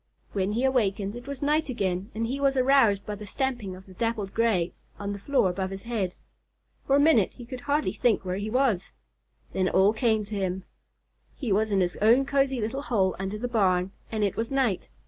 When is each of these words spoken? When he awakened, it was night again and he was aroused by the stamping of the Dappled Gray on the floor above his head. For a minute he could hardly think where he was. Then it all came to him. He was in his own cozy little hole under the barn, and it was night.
When 0.31 0.53
he 0.53 0.63
awakened, 0.63 1.15
it 1.15 1.27
was 1.27 1.43
night 1.43 1.69
again 1.69 2.09
and 2.15 2.25
he 2.25 2.39
was 2.39 2.57
aroused 2.57 3.05
by 3.05 3.13
the 3.13 3.27
stamping 3.27 3.75
of 3.75 3.85
the 3.85 3.93
Dappled 3.93 4.33
Gray 4.33 4.73
on 4.97 5.13
the 5.13 5.19
floor 5.19 5.47
above 5.47 5.69
his 5.69 5.83
head. 5.83 6.15
For 6.87 6.95
a 6.95 6.99
minute 6.99 7.33
he 7.33 7.45
could 7.45 7.61
hardly 7.61 7.93
think 7.93 8.25
where 8.25 8.37
he 8.37 8.49
was. 8.49 8.93
Then 9.53 9.67
it 9.67 9.75
all 9.75 9.93
came 9.93 10.25
to 10.25 10.33
him. 10.35 10.63
He 11.35 11.51
was 11.51 11.69
in 11.69 11.81
his 11.81 11.97
own 11.97 12.25
cozy 12.25 12.59
little 12.59 12.81
hole 12.81 13.15
under 13.19 13.37
the 13.37 13.47
barn, 13.47 13.91
and 14.11 14.23
it 14.23 14.35
was 14.35 14.49
night. 14.49 14.89